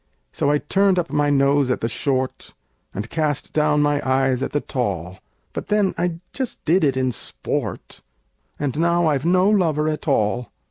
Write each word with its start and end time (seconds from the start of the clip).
So 0.31 0.49
I 0.49 0.57
turned 0.57 0.97
up 0.97 1.11
my 1.11 1.29
nose 1.29 1.69
at 1.69 1.81
the 1.81 1.87
short, 1.87 2.55
And 2.91 3.07
cast 3.07 3.53
down 3.53 3.83
my 3.83 4.01
eyes 4.03 4.41
at 4.41 4.51
the 4.51 4.59
tall; 4.59 5.19
But 5.53 5.67
then 5.67 5.93
I 5.95 6.19
just 6.33 6.65
did 6.65 6.83
it 6.83 6.97
in 6.97 7.11
sport 7.11 8.01
And 8.57 8.79
now 8.79 9.05
I've 9.05 9.25
no 9.25 9.47
lover 9.47 9.87
at 9.87 10.07
all! 10.07 10.49